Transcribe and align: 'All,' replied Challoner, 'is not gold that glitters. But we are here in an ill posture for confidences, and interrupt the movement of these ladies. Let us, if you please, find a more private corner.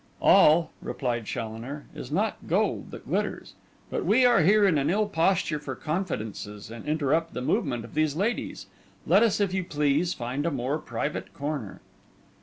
'All,' 0.19 0.71
replied 0.81 1.25
Challoner, 1.27 1.85
'is 1.93 2.11
not 2.11 2.47
gold 2.47 2.89
that 2.89 3.07
glitters. 3.07 3.53
But 3.91 4.03
we 4.03 4.25
are 4.25 4.41
here 4.41 4.65
in 4.65 4.79
an 4.79 4.89
ill 4.89 5.07
posture 5.07 5.59
for 5.59 5.75
confidences, 5.75 6.71
and 6.71 6.83
interrupt 6.87 7.35
the 7.35 7.41
movement 7.43 7.85
of 7.85 7.93
these 7.93 8.15
ladies. 8.15 8.65
Let 9.05 9.21
us, 9.21 9.39
if 9.39 9.53
you 9.53 9.63
please, 9.63 10.15
find 10.15 10.43
a 10.47 10.49
more 10.49 10.79
private 10.79 11.35
corner. 11.35 11.81